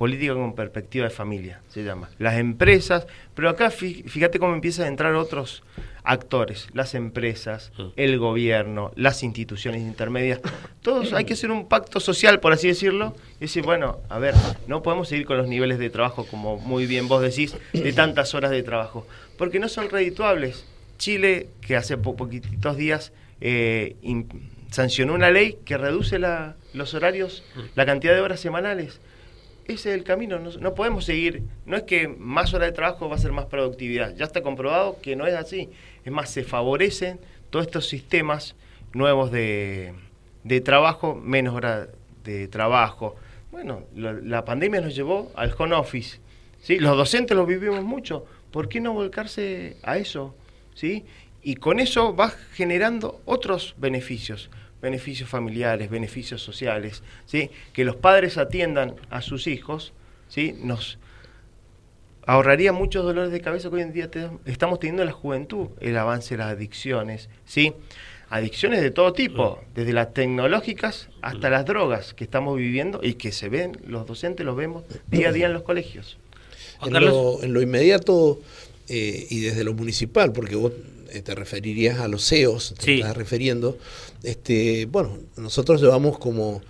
[0.00, 2.08] política con perspectiva de familia, se llama.
[2.18, 5.62] Las empresas, pero acá fíjate cómo empiezan a entrar otros
[6.04, 7.90] actores, las empresas, ah.
[7.96, 10.40] el gobierno, las instituciones intermedias,
[10.80, 14.34] todos hay que hacer un pacto social, por así decirlo, y decir, bueno, a ver,
[14.66, 18.34] no podemos seguir con los niveles de trabajo, como muy bien vos decís, de tantas
[18.34, 20.64] horas de trabajo, porque no son redituables.
[20.96, 23.96] Chile, que hace poquitos días eh,
[24.70, 27.60] sancionó una ley que reduce la, los horarios, mm.
[27.74, 28.98] la cantidad de horas semanales
[29.66, 30.38] ese es el camino.
[30.38, 31.42] No, podemos seguir.
[31.66, 34.14] No es que más horas de trabajo va a ser más productividad.
[34.16, 35.68] Ya está comprobado que no es así.
[36.04, 37.20] Es más, se favorecen
[37.50, 38.56] todos estos sistemas
[38.92, 39.94] nuevos de,
[40.64, 41.88] trabajo, menos horas
[42.24, 43.16] de trabajo.
[43.52, 46.18] Bueno, la, pandemia nos llevó al home office.
[46.60, 46.78] ¿sí?
[46.78, 48.24] Los docentes lo vivimos mucho.
[48.50, 50.34] ¿Por qué no volcarse a eso?
[50.74, 51.04] ¿sí?
[51.42, 57.50] Y con eso va generando otros beneficios beneficios familiares, beneficios sociales, ¿sí?
[57.72, 59.92] que los padres atiendan a sus hijos,
[60.28, 60.54] ¿sí?
[60.62, 60.98] nos
[62.26, 64.10] ahorraría muchos dolores de cabeza que hoy en día
[64.44, 67.74] estamos teniendo en la juventud, el avance de las adicciones, ¿sí?
[68.30, 73.32] adicciones de todo tipo, desde las tecnológicas hasta las drogas que estamos viviendo y que
[73.32, 76.16] se ven, los docentes los vemos día a día en los colegios.
[76.86, 78.40] En lo, en lo inmediato
[78.88, 80.72] eh, y desde lo municipal, porque vos
[81.22, 83.78] te referirías a los CEOs, te estás refiriendo.
[84.22, 86.62] Este, bueno, nosotros llevamos como,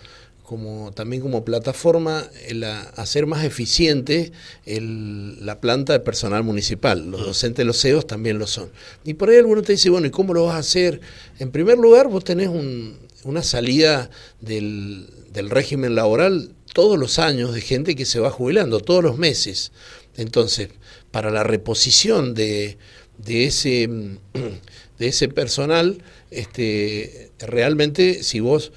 [0.42, 4.33] como también como plataforma el hacer más eficiente
[4.66, 7.11] el, la planta de personal municipal.
[7.11, 8.70] Los docentes, los CEOs también lo son.
[9.05, 11.00] Y por ahí alguno te dice, bueno, ¿y cómo lo vas a hacer?
[11.38, 17.55] En primer lugar, vos tenés un, una salida del, del régimen laboral todos los años
[17.55, 19.72] de gente que se va jubilando, todos los meses.
[20.16, 20.70] Entonces,
[21.11, 22.79] para la reposición de,
[23.24, 23.88] de ese,
[24.98, 28.72] de ese personal, este, realmente si vos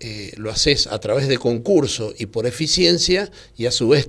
[0.00, 4.08] eh, lo haces a través de concurso y por eficiencia y a su vez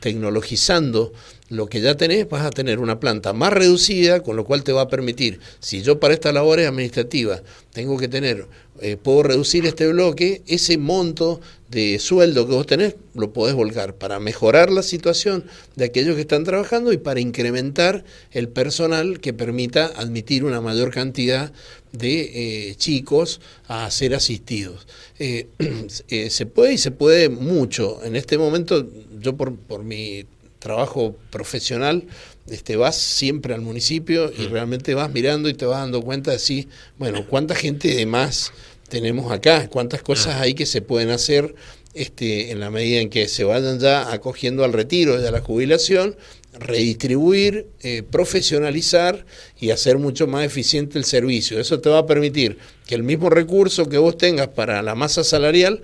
[0.00, 1.12] tecnologizando
[1.52, 4.72] lo que ya tenés, vas a tener una planta más reducida, con lo cual te
[4.72, 7.42] va a permitir, si yo para estas labores administrativas
[7.74, 8.46] tengo que tener,
[8.80, 13.94] eh, puedo reducir este bloque, ese monto de sueldo que vos tenés lo podés volcar
[13.96, 15.44] para mejorar la situación
[15.76, 20.90] de aquellos que están trabajando y para incrementar el personal que permita admitir una mayor
[20.90, 21.52] cantidad
[21.92, 24.86] de eh, chicos a ser asistidos.
[25.18, 25.48] Eh,
[26.30, 28.02] se puede y se puede mucho.
[28.04, 28.86] En este momento,
[29.20, 30.24] yo por, por mi
[30.62, 32.04] trabajo profesional,
[32.48, 36.38] este, vas siempre al municipio y realmente vas mirando y te vas dando cuenta de
[36.38, 38.52] sí, bueno, cuánta gente de más
[38.88, 41.54] tenemos acá, cuántas cosas hay que se pueden hacer
[41.94, 45.40] este, en la medida en que se vayan ya acogiendo al retiro y a la
[45.40, 46.16] jubilación
[46.52, 49.24] redistribuir, eh, profesionalizar
[49.58, 51.58] y hacer mucho más eficiente el servicio.
[51.58, 55.24] Eso te va a permitir que el mismo recurso que vos tengas para la masa
[55.24, 55.82] salarial,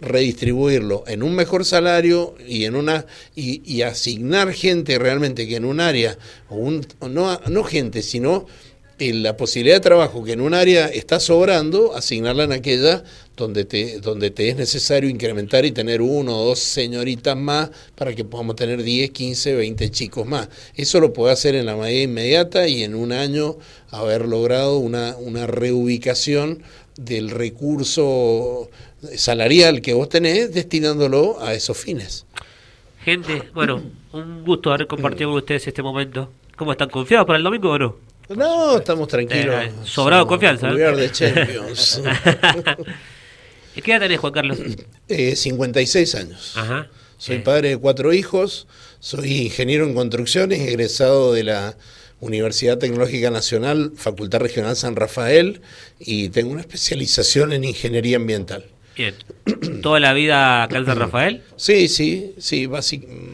[0.00, 5.78] redistribuirlo en un mejor salario y en una y, asignar gente realmente que en un
[5.80, 8.46] área, o un, no, no gente, sino
[8.98, 13.04] la posibilidad de trabajo que en un área está sobrando, asignarla en aquella
[13.38, 18.14] donde te, donde te es necesario incrementar y tener uno o dos señoritas más para
[18.14, 20.48] que podamos tener 10, 15, 20 chicos más.
[20.74, 23.56] Eso lo puede hacer en la medida inmediata y en un año
[23.90, 26.62] haber logrado una, una reubicación
[26.96, 28.68] del recurso
[29.16, 32.26] salarial que vos tenés destinándolo a esos fines.
[33.04, 33.80] Gente, bueno,
[34.12, 36.30] un gusto haber compartido con ustedes este momento.
[36.56, 37.96] ¿Cómo están confiados para el domingo o no?
[38.30, 39.54] No, estamos tranquilos.
[39.64, 40.70] Eh, sobrado confianza.
[40.70, 40.74] ¿eh?
[40.74, 42.02] de Champions.
[43.82, 44.58] ¿Qué edad tenés, Juan Carlos?
[45.08, 46.54] Eh, 56 años.
[47.16, 48.66] Soy padre de cuatro hijos,
[49.00, 51.78] soy ingeniero en construcciones, egresado de la
[52.20, 55.62] Universidad Tecnológica Nacional, Facultad Regional San Rafael,
[55.98, 58.66] y tengo una especialización en ingeniería ambiental.
[58.96, 59.14] Bien.
[59.82, 61.42] ¿Toda la vida acá en San Rafael?
[61.56, 62.68] Sí, sí, sí,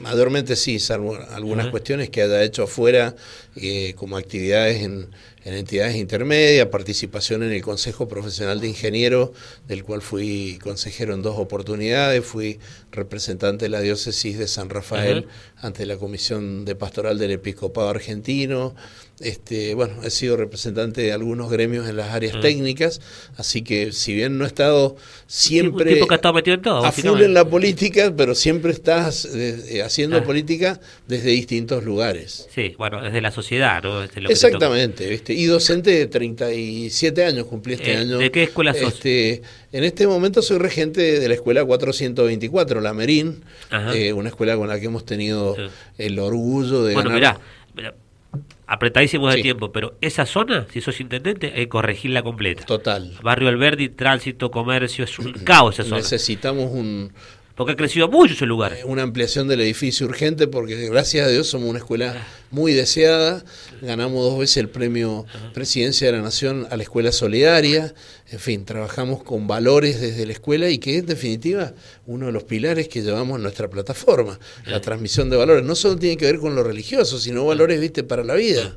[0.03, 3.17] mayormente sí, salvo algunas cuestiones que haya hecho afuera,
[3.57, 5.09] eh, como actividades en,
[5.45, 9.33] en entidades intermedias, participación en el Consejo Profesional de Ingeniero,
[9.69, 12.59] del cual fui consejero en dos oportunidades, fui
[12.91, 15.27] representante de la diócesis de San Rafael
[15.59, 18.75] ante la Comisión de Pastoral del Episcopado Argentino,
[19.21, 23.01] este, bueno, he sido representante de algunos gremios en las áreas técnicas,
[23.37, 24.97] así que si bien no he estado
[25.27, 30.25] siempre a full en la política, pero siempre estás eh, haciendo ah.
[30.25, 32.49] política desde distintos lugares.
[32.53, 34.03] Sí, bueno, desde la sociedad, ¿no?
[34.03, 35.33] Exactamente, ¿viste?
[35.33, 38.19] y docente de 37 años, cumplí este eh, año.
[38.19, 38.95] ¿De qué escuela sos?
[38.95, 43.45] Este, en este momento soy regente de la escuela 424, la Merín,
[43.95, 45.57] eh, una escuela con la que hemos tenido
[45.99, 47.39] el orgullo de bueno, ganar.
[47.75, 47.95] Mirá,
[48.67, 52.65] apretadísimo de tiempo, pero esa zona, si sos intendente, hay que corregirla completa.
[52.65, 53.13] Total.
[53.23, 55.97] Barrio Alberdi, tránsito, comercio, es un caos esa zona.
[55.99, 57.13] Necesitamos un,
[57.55, 58.77] porque ha crecido mucho ese lugar.
[58.85, 63.45] Una ampliación del edificio urgente porque gracias a Dios somos una escuela muy deseada.
[63.81, 67.95] Ganamos dos veces el premio Presidencia de la Nación a la Escuela Solidaria.
[68.31, 71.75] En fin, trabajamos con valores desde la escuela y que es en definitiva
[72.07, 74.39] uno de los pilares que llevamos en nuestra plataforma.
[74.67, 75.65] La transmisión de valores.
[75.65, 78.77] No solo tiene que ver con lo religioso, sino valores, viste, para la vida.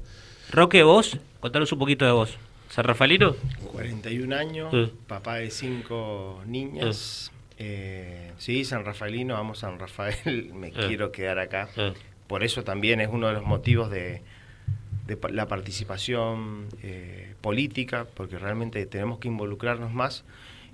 [0.52, 2.30] Roque, vos, contanos un poquito de vos.
[2.70, 3.36] ¿San Rafaelino?
[3.72, 7.32] 41 años, papá de cinco niñas.
[7.58, 10.86] Eh, sí, San Rafaelino, vamos San Rafael, me ah.
[10.88, 11.70] quiero quedar acá.
[11.78, 11.94] Ah.
[12.28, 14.22] Por eso también es uno de los motivos de,
[15.30, 20.26] la participación eh, política, porque realmente tenemos que involucrarnos más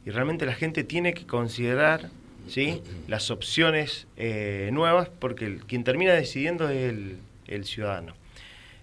[0.06, 2.10] y realmente la gente tiene que considerar
[2.48, 2.82] ¿sí?
[3.08, 7.18] las opciones eh, nuevas, porque quien termina decidiendo es el,
[7.48, 8.16] el ciudadano.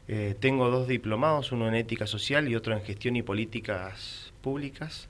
[0.09, 5.09] Eh, tengo dos diplomados, uno en ética social y otro en gestión y políticas públicas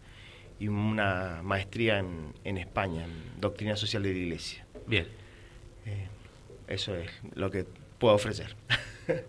[0.60, 4.64] y una maestría en, en España, en doctrina social de la Iglesia.
[4.86, 5.06] Bien.
[5.86, 6.06] Eh,
[6.68, 7.64] eso es lo que
[7.98, 8.54] puedo ofrecer.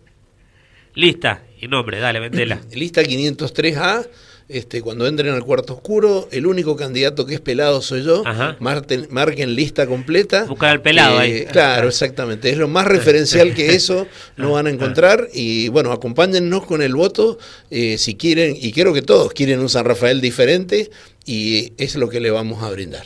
[0.93, 2.59] Lista y nombre, dale, vendela.
[2.73, 4.09] Lista 503A
[4.51, 8.23] este, cuando entren al cuarto oscuro, el único candidato que es pelado soy yo.
[8.59, 10.45] marquen lista completa.
[10.45, 11.31] Buscar al pelado ahí.
[11.31, 12.49] Eh, claro, exactamente.
[12.49, 15.27] Es lo más referencial que eso no van a encontrar.
[15.33, 17.37] Y bueno, acompáñennos con el voto
[17.69, 20.89] eh, si quieren, y creo que todos quieren un San Rafael diferente,
[21.25, 23.05] y es lo que le vamos a brindar.